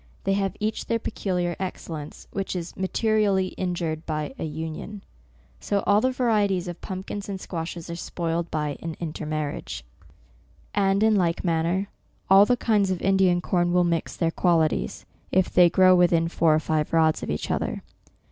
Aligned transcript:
They 0.23 0.33
have 0.33 0.57
each 0.59 0.87
their 0.87 0.97
pecu 0.97 1.35
liar 1.35 1.55
excellence, 1.59 2.27
which 2.31 2.55
is 2.55 2.75
materially 2.75 3.49
injured 3.49 4.03
by 4.07 4.33
an 4.39 4.51
union. 4.51 5.03
So 5.59 5.83
all 5.85 6.01
the 6.01 6.09
varieties 6.09 6.67
of 6.67 6.81
pumpkins 6.81 7.29
and 7.29 7.39
squashes 7.39 7.87
are 7.87 7.95
spoiled 7.95 8.49
by 8.49 8.79
an 8.81 8.95
intermar 8.95 9.53
riage. 9.53 9.83
And 10.73 11.03
in 11.03 11.15
like 11.15 11.43
manner, 11.45 11.87
all 12.31 12.47
the 12.47 12.57
kinds 12.57 12.89
of 12.89 12.99
Indian 12.99 13.41
corn 13.41 13.73
will 13.73 13.83
mix 13.83 14.15
their 14.15 14.31
qualities, 14.31 15.05
if 15.31 15.53
they 15.53 15.69
grow 15.69 15.93
within 15.95 16.27
four 16.29 16.55
or 16.55 16.59
five 16.59 16.93
rods 16.93 17.21
of 17.21 17.29
each 17.29 17.51
other. 17.51 17.83